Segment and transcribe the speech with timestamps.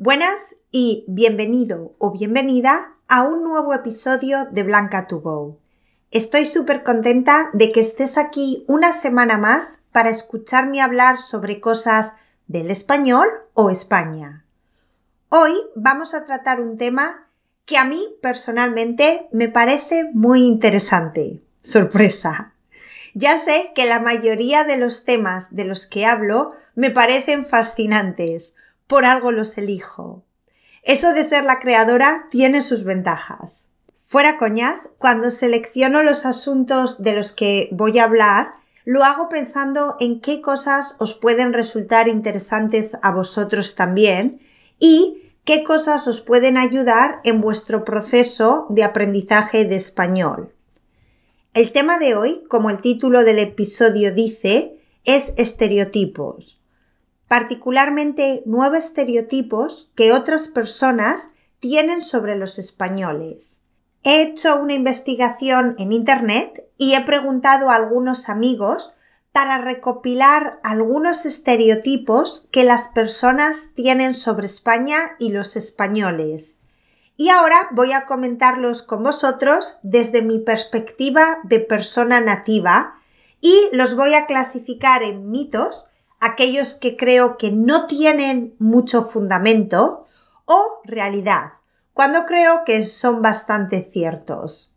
[0.00, 5.58] Buenas y bienvenido o bienvenida a un nuevo episodio de Blanca to Go.
[6.12, 12.14] Estoy súper contenta de que estés aquí una semana más para escucharme hablar sobre cosas
[12.46, 14.44] del español o España.
[15.30, 17.26] Hoy vamos a tratar un tema
[17.64, 21.42] que a mí personalmente me parece muy interesante.
[21.60, 22.52] Sorpresa.
[23.14, 28.54] Ya sé que la mayoría de los temas de los que hablo me parecen fascinantes,
[28.88, 30.24] por algo los elijo.
[30.82, 33.68] Eso de ser la creadora tiene sus ventajas.
[34.06, 38.54] Fuera coñas, cuando selecciono los asuntos de los que voy a hablar,
[38.86, 44.40] lo hago pensando en qué cosas os pueden resultar interesantes a vosotros también
[44.78, 50.54] y qué cosas os pueden ayudar en vuestro proceso de aprendizaje de español.
[51.52, 56.57] El tema de hoy, como el título del episodio dice, es estereotipos
[57.28, 63.60] particularmente nueve estereotipos que otras personas tienen sobre los españoles.
[64.02, 68.94] He hecho una investigación en Internet y he preguntado a algunos amigos
[69.32, 76.58] para recopilar algunos estereotipos que las personas tienen sobre España y los españoles.
[77.16, 82.94] Y ahora voy a comentarlos con vosotros desde mi perspectiva de persona nativa
[83.40, 85.87] y los voy a clasificar en mitos
[86.20, 90.06] aquellos que creo que no tienen mucho fundamento
[90.44, 91.52] o realidad,
[91.92, 94.72] cuando creo que son bastante ciertos.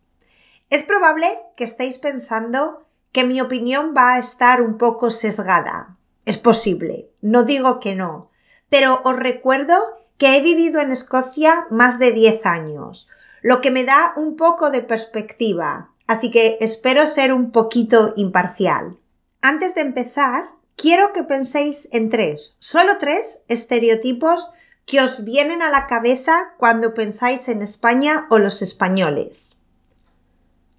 [0.69, 5.97] Es probable que estéis pensando que mi opinión va a estar un poco sesgada.
[6.25, 8.31] Es posible, no digo que no,
[8.69, 9.75] pero os recuerdo
[10.17, 13.07] que he vivido en Escocia más de 10 años,
[13.41, 18.97] lo que me da un poco de perspectiva, así que espero ser un poquito imparcial.
[19.41, 24.51] Antes de empezar, quiero que penséis en tres, solo tres estereotipos
[24.85, 29.57] que os vienen a la cabeza cuando pensáis en España o los españoles.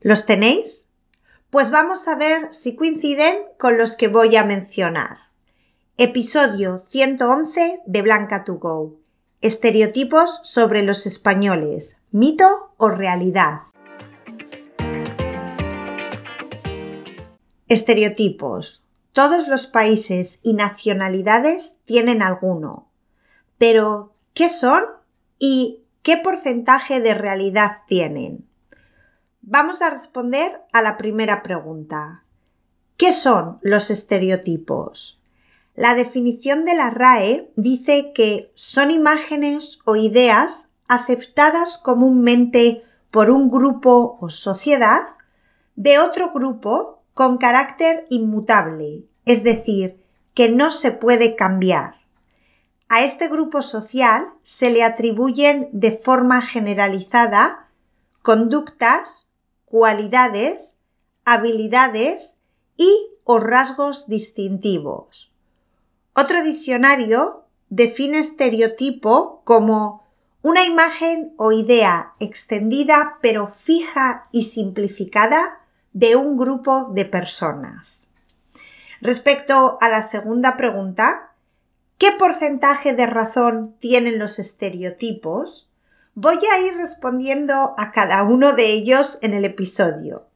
[0.00, 0.86] ¿Los tenéis?
[1.50, 5.18] Pues vamos a ver si coinciden con los que voy a mencionar.
[5.96, 8.98] Episodio 111 de Blanca to Go.
[9.40, 11.98] Estereotipos sobre los españoles.
[12.10, 13.62] ¿Mito o realidad?
[17.68, 18.81] Estereotipos.
[19.12, 22.88] Todos los países y nacionalidades tienen alguno.
[23.58, 24.84] Pero, ¿qué son
[25.38, 28.48] y qué porcentaje de realidad tienen?
[29.42, 32.24] Vamos a responder a la primera pregunta.
[32.96, 35.20] ¿Qué son los estereotipos?
[35.74, 43.50] La definición de la RAE dice que son imágenes o ideas aceptadas comúnmente por un
[43.50, 45.06] grupo o sociedad
[45.76, 50.02] de otro grupo con carácter inmutable, es decir,
[50.34, 52.02] que no se puede cambiar.
[52.88, 57.70] A este grupo social se le atribuyen de forma generalizada
[58.20, 59.28] conductas,
[59.64, 60.76] cualidades,
[61.24, 62.36] habilidades
[62.76, 65.32] y o rasgos distintivos.
[66.14, 70.02] Otro diccionario define estereotipo como
[70.42, 75.61] una imagen o idea extendida pero fija y simplificada
[75.92, 78.08] de un grupo de personas.
[79.00, 81.32] Respecto a la segunda pregunta,
[81.98, 85.68] ¿qué porcentaje de razón tienen los estereotipos?
[86.14, 90.26] Voy a ir respondiendo a cada uno de ellos en el episodio.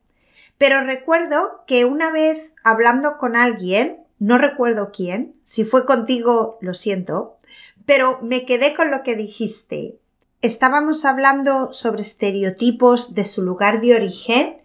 [0.59, 6.73] Pero recuerdo que una vez hablando con alguien, no recuerdo quién, si fue contigo, lo
[6.73, 7.37] siento,
[7.85, 9.99] pero me quedé con lo que dijiste.
[10.43, 14.57] Estábamos hablando sobre estereotipos de su lugar de origen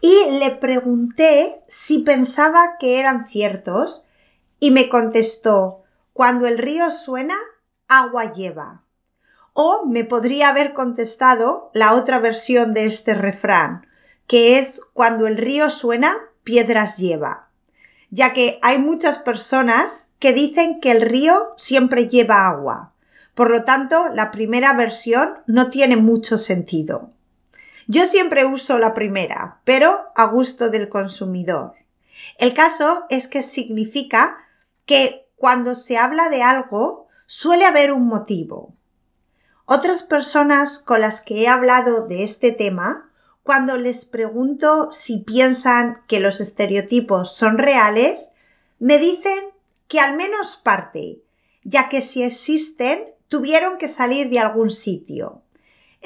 [0.00, 4.02] y le pregunté si pensaba que eran ciertos
[4.60, 7.36] y me contestó cuando el río suena,
[7.88, 8.82] agua lleva.
[9.52, 13.86] O me podría haber contestado la otra versión de este refrán,
[14.26, 17.48] que es cuando el río suena, piedras lleva,
[18.10, 22.92] ya que hay muchas personas que dicen que el río siempre lleva agua.
[23.34, 27.10] Por lo tanto, la primera versión no tiene mucho sentido.
[27.86, 31.74] Yo siempre uso la primera, pero a gusto del consumidor.
[32.38, 34.38] El caso es que significa
[34.86, 38.74] que cuando se habla de algo suele haber un motivo.
[39.66, 43.10] Otras personas con las que he hablado de este tema,
[43.42, 48.30] cuando les pregunto si piensan que los estereotipos son reales,
[48.78, 49.50] me dicen
[49.88, 51.20] que al menos parte,
[51.62, 55.42] ya que si existen, tuvieron que salir de algún sitio.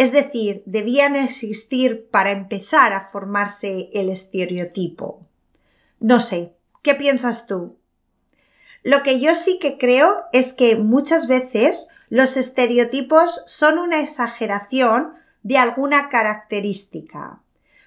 [0.01, 5.27] Es decir, debían existir para empezar a formarse el estereotipo.
[5.99, 7.77] No sé, ¿qué piensas tú?
[8.83, 15.13] Lo que yo sí que creo es que muchas veces Los estereotipos son una exageración
[15.43, 17.43] de alguna característica.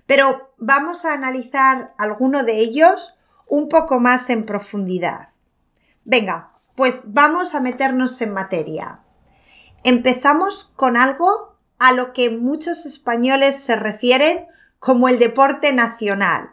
[0.05, 3.15] Pero vamos a analizar alguno de ellos
[3.47, 5.29] un poco más en profundidad.
[6.05, 8.99] Venga, pues vamos a meternos en materia.
[9.83, 11.52] Empezamos con algo
[11.83, 14.45] a lo que muchos españoles se refieren
[14.79, 16.51] como el deporte nacional.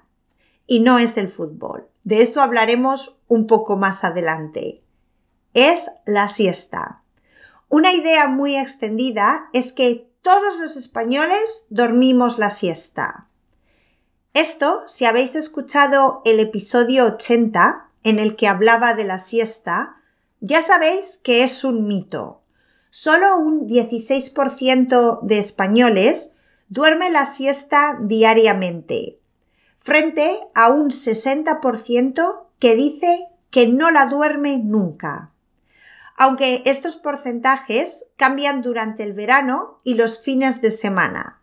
[0.66, 1.86] Y no es el fútbol.
[2.02, 4.82] De eso hablaremos un poco más adelante.
[5.54, 7.02] Es la siesta.
[7.68, 13.28] Una idea muy extendida es que todos los españoles dormimos la siesta.
[14.34, 19.94] Esto, si habéis escuchado el episodio 80, en el que hablaba de la siesta,
[20.40, 22.39] ya sabéis que es un mito.
[22.90, 26.30] Solo un 16% de españoles
[26.68, 29.20] duerme la siesta diariamente,
[29.78, 35.32] frente a un 60% que dice que no la duerme nunca.
[36.16, 41.40] Aunque estos porcentajes cambian durante el verano y los fines de semana.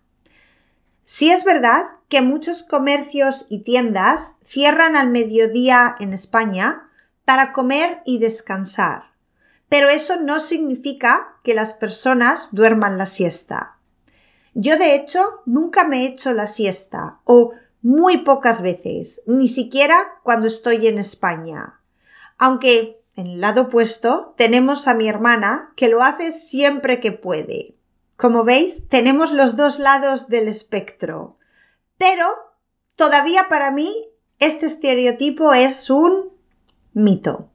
[1.03, 6.89] Sí es verdad que muchos comercios y tiendas cierran al mediodía en España
[7.23, 9.11] para comer y descansar,
[9.69, 13.77] pero eso no significa que las personas duerman la siesta.
[14.53, 20.19] Yo de hecho nunca me he hecho la siesta o muy pocas veces, ni siquiera
[20.23, 21.79] cuando estoy en España.
[22.37, 27.75] Aunque en el lado opuesto tenemos a mi hermana que lo hace siempre que puede.
[28.15, 31.37] Como veis, tenemos los dos lados del espectro.
[31.97, 32.27] Pero
[32.95, 34.09] todavía para mí
[34.39, 36.31] este estereotipo es un
[36.93, 37.51] mito.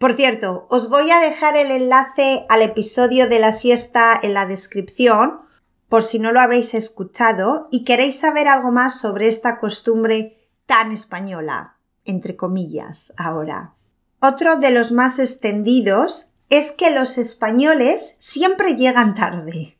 [0.00, 4.46] Por cierto, os voy a dejar el enlace al episodio de la siesta en la
[4.46, 5.42] descripción,
[5.90, 10.90] por si no lo habéis escuchado y queréis saber algo más sobre esta costumbre tan
[10.90, 11.76] española,
[12.06, 13.74] entre comillas, ahora.
[14.20, 19.76] Otro de los más extendidos es que los españoles siempre llegan tarde.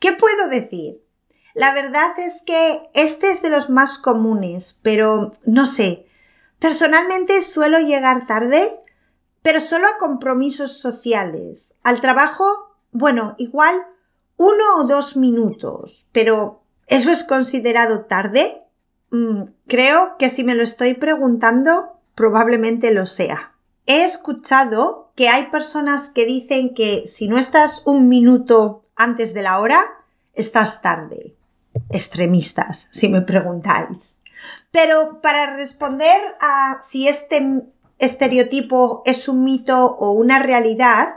[0.00, 1.04] ¿Qué puedo decir?
[1.54, 6.06] La verdad es que este es de los más comunes, pero no sé.
[6.58, 8.80] Personalmente suelo llegar tarde,
[9.48, 11.74] pero solo a compromisos sociales.
[11.82, 13.76] Al trabajo, bueno, igual
[14.36, 18.60] uno o dos minutos, pero ¿eso es considerado tarde?
[19.10, 23.54] Mm, creo que si me lo estoy preguntando, probablemente lo sea.
[23.86, 29.40] He escuchado que hay personas que dicen que si no estás un minuto antes de
[29.40, 29.82] la hora,
[30.34, 31.34] estás tarde.
[31.88, 34.14] Extremistas, si me preguntáis.
[34.70, 37.62] Pero para responder a si este
[37.98, 41.16] estereotipo es un mito o una realidad,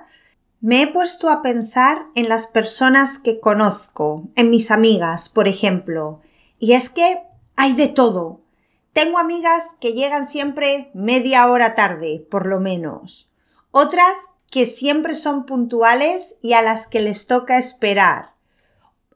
[0.60, 6.22] me he puesto a pensar en las personas que conozco, en mis amigas, por ejemplo.
[6.60, 7.24] Y es que
[7.56, 8.42] hay de todo.
[8.94, 13.30] Tengo amigas que llegan siempre media hora tarde, por lo menos.
[13.72, 14.14] Otras
[14.52, 18.34] que siempre son puntuales y a las que les toca esperar.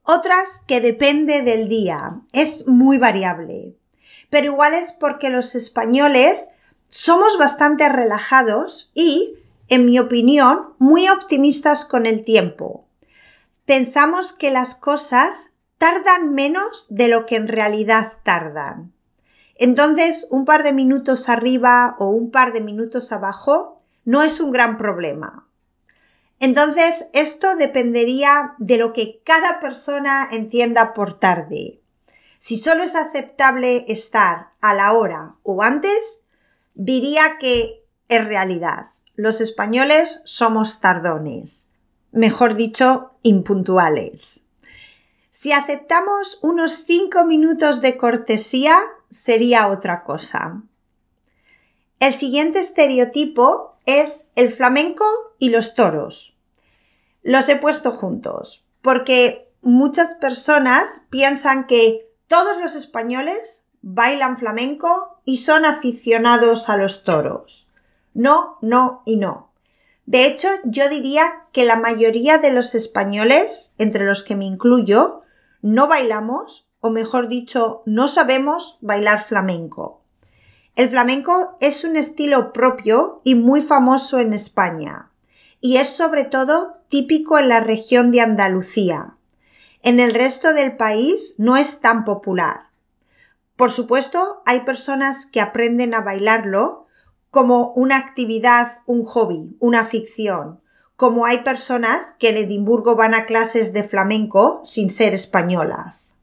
[0.02, 2.22] Otras que depende del día.
[2.32, 3.76] Es muy variable.
[4.30, 6.48] Pero igual es porque los españoles
[6.90, 9.36] somos bastante relajados y,
[9.68, 12.86] en mi opinión, muy optimistas con el tiempo.
[13.66, 18.94] Pensamos que las cosas tardan menos de lo que en realidad tardan.
[19.56, 24.52] Entonces, un par de minutos arriba o un par de minutos abajo no es un
[24.52, 25.48] gran problema.
[26.40, 31.80] Entonces, esto dependería de lo que cada persona entienda por tarde.
[32.38, 36.22] Si solo es aceptable estar a la hora o antes,
[36.76, 38.88] diría que es realidad.
[39.16, 41.68] Los españoles somos tardones,
[42.12, 44.42] mejor dicho, impuntuales.
[45.32, 48.80] Si aceptamos unos cinco minutos de cortesía,
[49.10, 50.64] sería otra cosa.
[52.00, 55.06] El siguiente estereotipo es el flamenco
[55.40, 56.38] y los toros.
[57.22, 65.38] Los he puesto juntos porque muchas personas piensan que todos los españoles bailan flamenco y
[65.38, 67.70] son aficionados a los toros.
[68.16, 69.52] No, no y no.
[70.08, 75.22] De hecho, yo diría que la mayoría de los españoles, entre los que me incluyo,
[75.62, 80.02] no bailamos, o mejor dicho, no sabemos bailar flamenco.
[80.76, 85.12] El flamenco es un estilo propio y muy famoso en España,
[85.62, 89.16] y es sobre todo típico en la región de Andalucía.
[89.84, 92.75] En el resto del país no es tan popular.
[93.56, 96.88] Por supuesto, hay personas que aprenden a bailarlo
[97.32, 100.62] como una actividad, un hobby, una ficción,
[100.96, 106.16] como hay personas que en Edimburgo van a clases de flamenco sin ser españolas.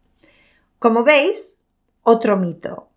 [0.79, 1.57] Como veis,
[2.03, 2.89] otro mito.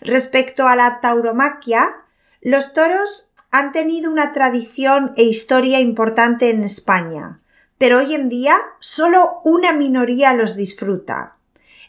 [0.00, 2.04] Respecto a la tauromaquia,
[2.40, 7.40] los toros han tenido una tradición e historia importante en España,
[7.78, 11.36] pero hoy en día solo una minoría los disfruta.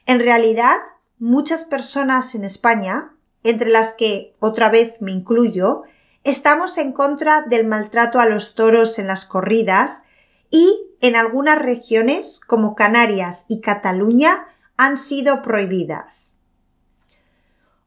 [0.05, 0.77] En realidad,
[1.19, 5.83] muchas personas en España, entre las que otra vez me incluyo,
[6.23, 10.01] estamos en contra del maltrato a los toros en las corridas
[10.49, 16.33] y en algunas regiones como Canarias y Cataluña han sido prohibidas.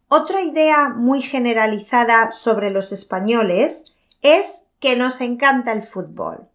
[0.09, 3.85] Otra idea muy generalizada sobre los españoles
[4.23, 6.49] es que nos encanta el fútbol.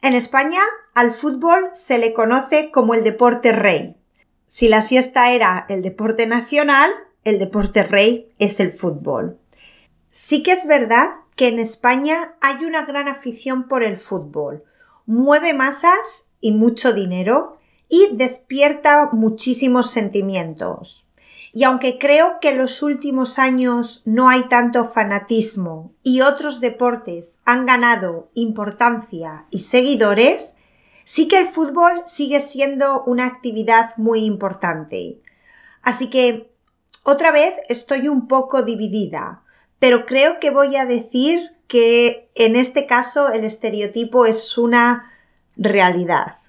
[0.00, 0.60] En España
[0.94, 3.97] al fútbol se le conoce como el deporte rey.
[4.48, 6.90] Si la siesta era el deporte nacional,
[7.22, 9.38] el deporte rey es el fútbol.
[10.10, 14.64] Sí que es verdad que en España hay una gran afición por el fútbol.
[15.04, 17.58] Mueve masas y mucho dinero
[17.90, 21.06] y despierta muchísimos sentimientos.
[21.52, 27.38] Y aunque creo que en los últimos años no hay tanto fanatismo y otros deportes
[27.44, 30.54] han ganado importancia y seguidores,
[31.08, 35.22] sí que el fútbol sigue siendo una actividad muy importante.
[35.80, 36.52] Así que,
[37.02, 39.42] otra vez estoy un poco dividida,
[39.78, 45.10] pero creo que voy a decir que en este caso el estereotipo es una
[45.56, 46.40] realidad.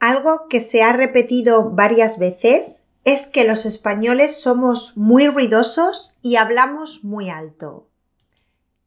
[0.00, 6.36] Algo que se ha repetido varias veces es que los españoles somos muy ruidosos y
[6.36, 7.86] hablamos muy alto.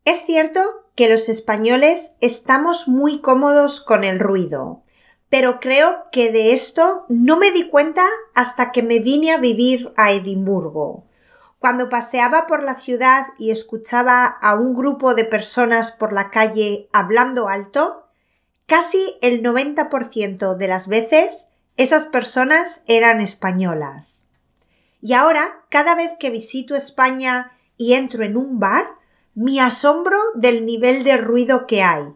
[0.05, 0.61] Es cierto
[0.95, 4.81] que los españoles estamos muy cómodos con el ruido,
[5.29, 9.93] pero creo que de esto no me di cuenta hasta que me vine a vivir
[9.95, 11.05] a Edimburgo.
[11.59, 16.87] Cuando paseaba por la ciudad y escuchaba a un grupo de personas por la calle
[16.93, 18.07] hablando alto,
[18.65, 24.23] casi el 90% de las veces esas personas eran españolas.
[25.01, 28.95] Y ahora, cada vez que visito España y entro en un bar,
[29.33, 32.13] me asombro del nivel de ruido que hay.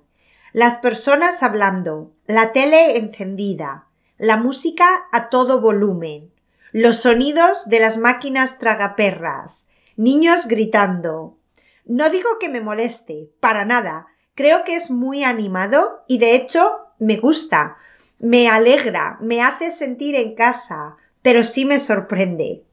[0.54, 3.88] Las personas hablando, la tele encendida,
[4.20, 6.32] la música a todo volumen,
[6.72, 9.66] los sonidos de las máquinas tragaperras,
[9.98, 11.40] niños gritando.
[11.86, 14.06] No digo que me moleste, para nada.
[14.36, 17.78] Creo que es muy animado y de hecho me gusta,
[18.20, 22.64] me alegra, me hace sentir en casa, pero sí me sorprende.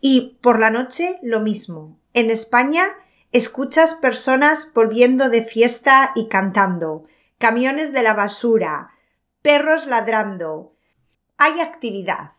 [0.00, 2.00] Y por la noche lo mismo.
[2.14, 2.84] En España
[3.32, 7.04] escuchas personas volviendo de fiesta y cantando,
[7.38, 8.90] camiones de la basura,
[9.40, 10.74] perros ladrando.
[11.38, 12.32] Hay actividad.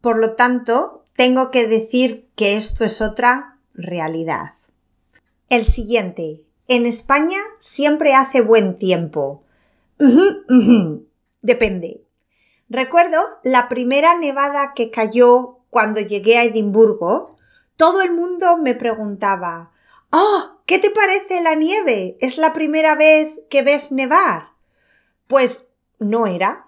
[0.00, 4.54] Por lo tanto, tengo que decir que esto es otra realidad.
[5.48, 6.42] El siguiente.
[6.66, 9.44] En España siempre hace buen tiempo.
[11.42, 12.02] Depende.
[12.70, 17.36] Recuerdo la primera nevada que cayó cuando llegué a Edimburgo.
[17.76, 19.73] Todo el mundo me preguntaba
[20.16, 22.16] Oh, ¿qué te parece la nieve?
[22.20, 24.50] ¿Es la primera vez que ves nevar?
[25.26, 25.64] Pues
[25.98, 26.66] no era.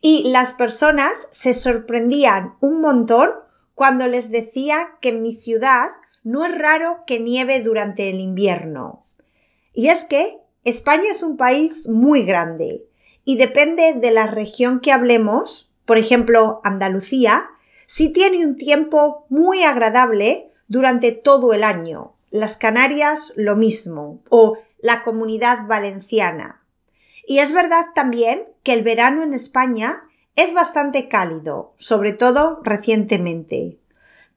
[0.00, 3.30] Y las personas se sorprendían un montón
[3.76, 5.90] cuando les decía que en mi ciudad
[6.24, 9.06] no es raro que nieve durante el invierno.
[9.72, 12.86] Y es que España es un país muy grande
[13.24, 17.50] y depende de la región que hablemos, por ejemplo Andalucía,
[17.86, 22.14] si tiene un tiempo muy agradable durante todo el año.
[22.30, 26.62] Las Canarias lo mismo, o la comunidad valenciana.
[27.26, 30.04] Y es verdad también que el verano en España
[30.36, 33.78] es bastante cálido, sobre todo recientemente.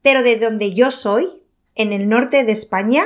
[0.02, 3.04] Pero de donde yo soy, en el norte de España,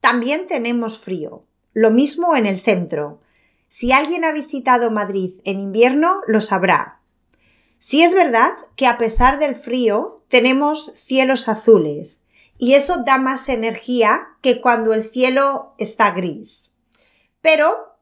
[0.00, 1.44] también tenemos frío.
[1.72, 3.20] Lo mismo en el centro.
[3.68, 7.00] Si alguien ha visitado Madrid en invierno, lo sabrá.
[7.78, 12.22] Sí es verdad que a pesar del frío tenemos cielos azules
[12.58, 16.72] y eso da más energía que cuando el cielo está gris.
[17.40, 17.96] Pero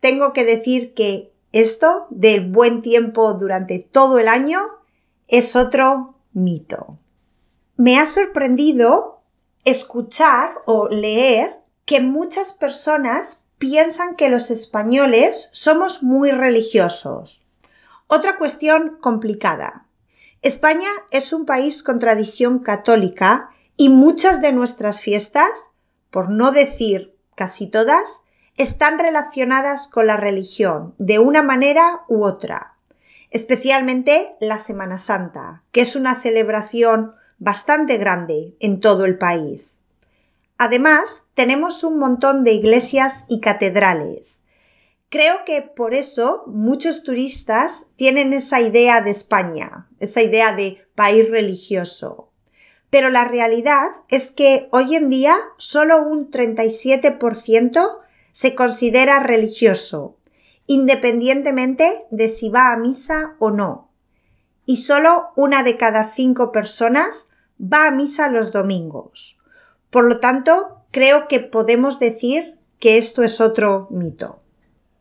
[0.00, 4.60] tengo que decir que esto del buen tiempo durante todo el año
[5.28, 6.98] es otro mito.
[7.76, 9.22] Me ha sorprendido
[9.64, 17.44] escuchar o leer que muchas personas piensan que los españoles somos muy religiosos.
[18.06, 19.86] Otra cuestión complicada.
[20.42, 25.70] España es un país con tradición católica y muchas de nuestras fiestas,
[26.10, 28.22] por no decir casi todas,
[28.56, 32.76] están relacionadas con la religión de una manera u otra,
[33.30, 39.80] especialmente la Semana Santa, que es una celebración bastante grande en todo el país.
[40.56, 44.40] Además, tenemos un montón de iglesias y catedrales.
[45.08, 51.28] Creo que por eso muchos turistas tienen esa idea de España, esa idea de país
[51.28, 52.30] religioso.
[52.94, 57.98] Pero la realidad es que hoy en día solo un 37%
[58.30, 60.16] se considera religioso,
[60.68, 63.90] independientemente de si va a misa o no.
[64.64, 67.26] Y solo una de cada cinco personas
[67.60, 69.38] va a misa los domingos.
[69.90, 74.38] Por lo tanto, creo que podemos decir que esto es otro mito.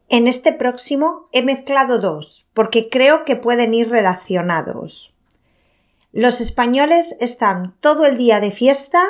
[0.10, 5.13] En este próximo he mezclado dos, porque creo que pueden ir relacionados.
[6.16, 9.04] Los españoles están todo el día de fiesta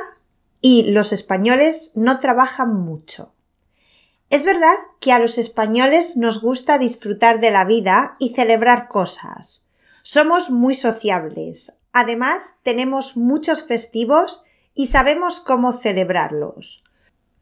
[0.61, 3.33] y los españoles no trabajan mucho.
[4.29, 9.61] Es verdad que a los españoles nos gusta disfrutar de la vida y celebrar cosas.
[10.01, 11.73] Somos muy sociables.
[11.91, 14.41] Además, tenemos muchos festivos
[14.73, 16.85] y sabemos cómo celebrarlos.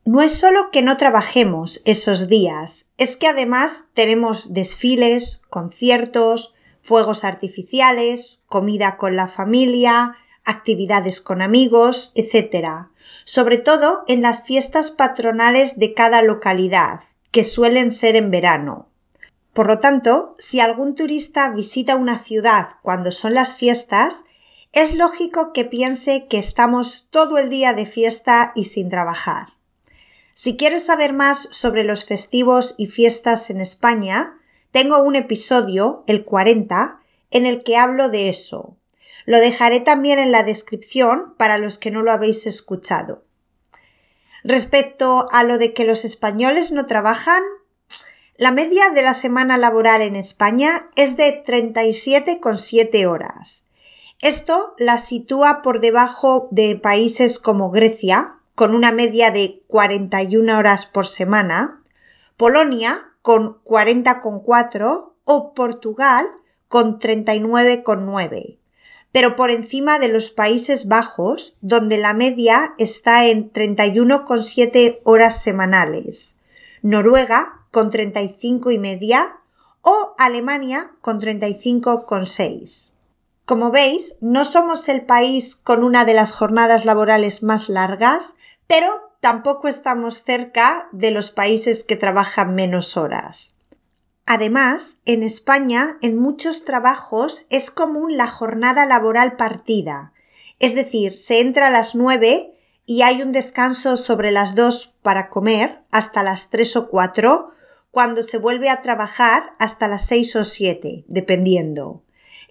[0.05, 7.23] No es solo que no trabajemos esos días, es que además tenemos desfiles, conciertos, fuegos
[7.23, 12.87] artificiales, comida con la familia, actividades con amigos, etc.
[13.25, 18.89] Sobre todo en las fiestas patronales de cada localidad, que suelen ser en verano.
[19.53, 24.23] Por lo tanto, si algún turista visita una ciudad cuando son las fiestas,
[24.71, 29.49] es lógico que piense que estamos todo el día de fiesta y sin trabajar.
[30.33, 34.40] Si quieres saber más sobre los festivos y fiestas en España,
[34.71, 36.99] tengo un episodio, el 40,
[37.29, 38.77] en el que hablo de eso.
[39.25, 43.23] Lo dejaré también en la descripción para los que no lo habéis escuchado.
[44.43, 47.43] Respecto a lo de que los españoles no trabajan,
[48.37, 53.65] la media de la semana laboral en España es de 37,7 horas.
[54.19, 60.85] Esto la sitúa por debajo de países como Grecia, con una media de 41 horas
[60.85, 61.83] por semana,
[62.37, 66.25] Polonia con 40,4 o Portugal
[66.67, 68.57] con 39,9,
[69.11, 76.35] pero por encima de los Países Bajos, donde la media está en 31,7 horas semanales,
[76.81, 79.37] Noruega con 35 y media
[79.81, 82.91] o Alemania con 35,6.
[83.45, 88.35] Como veis, no somos el país con una de las jornadas laborales más largas,
[88.67, 93.55] pero tampoco estamos cerca de los países que trabajan menos horas.
[94.25, 100.11] Además, en España, en muchos trabajos es común la jornada laboral partida,
[100.59, 105.29] es decir, se entra a las nueve y hay un descanso sobre las dos para
[105.29, 107.51] comer hasta las tres o cuatro,
[107.89, 112.03] cuando se vuelve a trabajar hasta las seis o siete, dependiendo.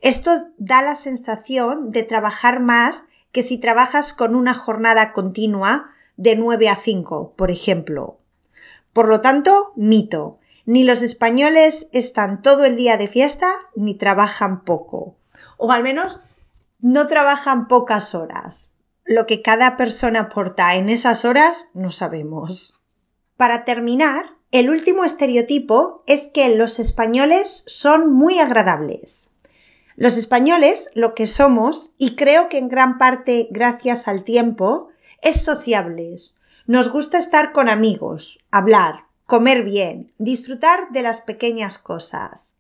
[0.03, 6.37] Esto da la sensación de trabajar más que si trabajas con una jornada continua de
[6.37, 8.19] 9 a 5, por ejemplo.
[8.93, 10.39] Por lo tanto, mito.
[10.67, 15.17] Ni los españoles están todo el día de fiesta ni trabajan poco.
[15.57, 16.21] O al menos
[16.79, 18.71] no trabajan pocas horas.
[19.07, 22.79] Lo que cada persona aporta en esas horas no sabemos.
[23.39, 29.31] Para terminar, el último estereotipo es que los españoles son muy agradables.
[29.97, 34.91] Los españoles, lo que somos, y creo que en gran parte gracias al tiempo,
[35.23, 36.35] es sociables.
[36.67, 42.55] Nos gusta estar con amigos, hablar, comer bien, disfrutar de las pequeñas cosas.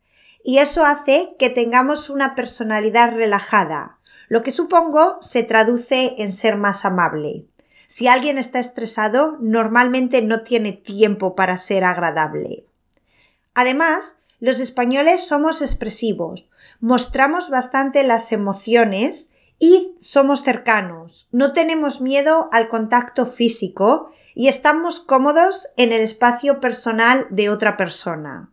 [0.44, 6.56] Y eso hace que tengamos una personalidad relajada, lo que supongo se traduce en ser
[6.56, 7.46] más amable.
[7.88, 12.64] Si alguien está estresado, normalmente no tiene tiempo para ser agradable.
[13.54, 19.29] Además, los españoles somos expresivos, mostramos bastante las emociones
[19.60, 26.60] y somos cercanos, no tenemos miedo al contacto físico y estamos cómodos en el espacio
[26.60, 28.50] personal de otra persona.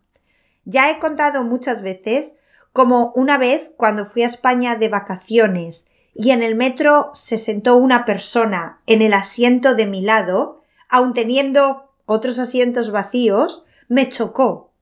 [0.66, 2.34] Ya he contado muchas veces
[2.74, 7.76] como una vez cuando fui a España de vacaciones y en el metro se sentó
[7.76, 14.72] una persona en el asiento de mi lado, aun teniendo otros asientos vacíos, me chocó.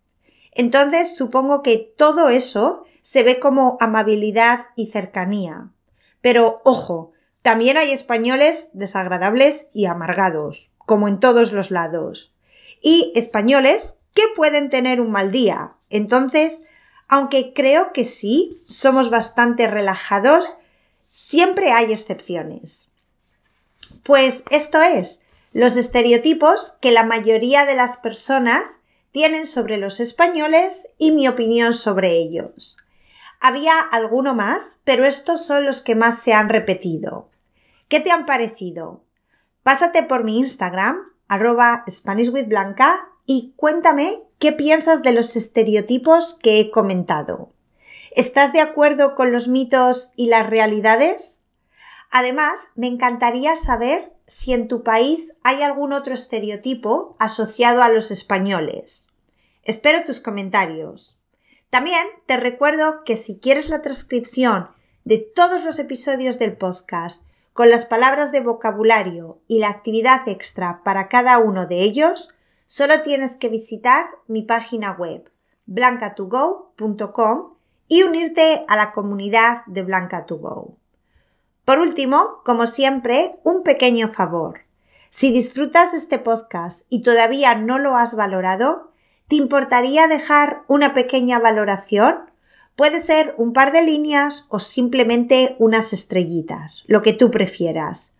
[0.50, 5.70] Entonces supongo que todo eso se ve como amabilidad y cercanía.
[6.26, 7.12] Pero ojo,
[7.42, 12.34] también hay españoles desagradables y amargados, como en todos los lados.
[12.82, 15.74] Y españoles que pueden tener un mal día.
[15.88, 16.62] Entonces,
[17.06, 20.58] aunque creo que sí, somos bastante relajados,
[21.06, 22.90] siempre hay excepciones.
[24.02, 25.20] Pues esto es,
[25.52, 28.80] los estereotipos que la mayoría de las personas
[29.12, 32.78] tienen sobre los españoles y mi opinión sobre ellos.
[33.40, 37.28] Había alguno más, pero estos son los que más se han repetido.
[37.88, 39.02] ¿Qué te han parecido?
[39.62, 46.70] Pásate por mi Instagram, arroba SpanishWithBlanca, y cuéntame qué piensas de los estereotipos que he
[46.70, 47.50] comentado.
[48.12, 51.40] ¿Estás de acuerdo con los mitos y las realidades?
[52.10, 58.10] Además, me encantaría saber si en tu país hay algún otro estereotipo asociado a los
[58.10, 59.08] españoles.
[59.62, 61.15] Espero tus comentarios.
[61.70, 64.68] También te recuerdo que si quieres la transcripción
[65.04, 70.82] de todos los episodios del podcast con las palabras de vocabulario y la actividad extra
[70.84, 72.28] para cada uno de ellos,
[72.66, 75.30] solo tienes que visitar mi página web
[75.66, 77.54] blancatogo.com
[77.88, 80.74] y unirte a la comunidad de Blanca2Go.
[81.64, 84.60] Por último, como siempre, un pequeño favor.
[85.10, 88.92] Si disfrutas este podcast y todavía no lo has valorado,
[89.28, 92.30] ¿te importaría dejar una pequeña valoración?
[92.76, 98.12] Puede ser un par de líneas o simplemente unas estrellitas, lo que tú prefieras.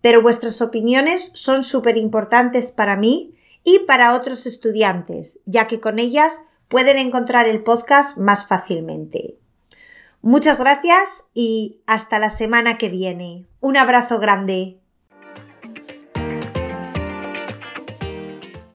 [0.00, 5.98] Pero vuestras opiniones son súper importantes para mí y para otros estudiantes, ya que con
[5.98, 9.38] ellas pueden encontrar el podcast más fácilmente.
[10.20, 13.46] Muchas gracias y hasta la semana que viene.
[13.60, 14.80] Un abrazo grande.